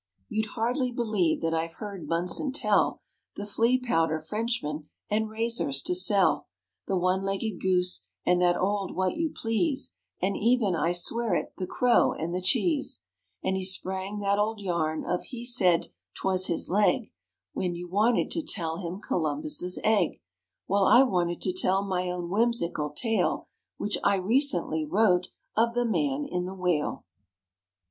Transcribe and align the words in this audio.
You'd 0.29 0.53
hardly 0.55 0.89
believe 0.91 1.41
that 1.43 1.53
I've 1.53 1.75
heard 1.75 2.07
Bunson 2.07 2.51
tell 2.51 3.01
The 3.35 3.45
Flea 3.45 3.77
Powder 3.77 4.19
Frenchman 4.19 4.89
and 5.11 5.29
Razors 5.29 5.79
to 5.83 5.93
Sell, 5.93 6.47
The 6.87 6.97
One 6.97 7.21
Legged 7.21 7.61
Goose 7.61 8.09
and 8.25 8.41
that 8.41 8.57
old 8.57 8.95
What 8.95 9.15
You 9.15 9.29
Please 9.31 9.93
And 10.19 10.35
even, 10.35 10.75
I 10.75 10.91
swear 10.91 11.35
it, 11.35 11.53
The 11.59 11.67
Crow 11.67 12.13
and 12.13 12.33
the 12.33 12.41
Cheese. 12.41 13.03
And 13.43 13.55
he 13.55 13.63
sprang 13.63 14.17
that 14.21 14.39
old 14.39 14.59
yarn 14.59 15.05
of 15.05 15.25
He 15.25 15.45
Said 15.45 15.89
't 16.15 16.23
was 16.27 16.47
His 16.47 16.67
Leg, 16.67 17.13
When 17.53 17.75
you 17.75 17.87
wanted 17.87 18.31
to 18.31 18.41
tell 18.41 18.77
him 18.77 19.01
Columbus's 19.01 19.79
Egg, 19.83 20.19
While 20.65 20.85
I 20.85 21.03
wanted 21.03 21.41
to 21.41 21.53
tell 21.53 21.85
my 21.85 22.09
own 22.09 22.31
whimsical 22.31 22.89
tale 22.89 23.49
(Which 23.77 23.99
I 24.03 24.15
recently 24.15 24.83
wrote) 24.83 25.27
of 25.55 25.75
The 25.75 25.85
Man 25.85 26.25
in 26.25 26.45
the 26.45 26.55
Whale! 26.55 27.05